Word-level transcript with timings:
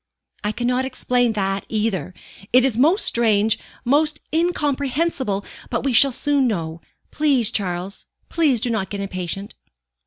"I 0.43 0.51
cannot 0.51 0.83
explain 0.83 1.33
that, 1.33 1.63
either. 1.69 2.15
It 2.51 2.65
is 2.65 2.75
most 2.75 3.05
strange, 3.05 3.59
most 3.85 4.19
incomprehensible, 4.33 5.45
but 5.69 5.83
we 5.83 5.93
shall 5.93 6.11
soon 6.11 6.47
know. 6.47 6.81
Please, 7.11 7.51
Charles, 7.51 8.07
please 8.27 8.59
do 8.59 8.71
not 8.71 8.89
get 8.89 8.99
impatient." 8.99 9.53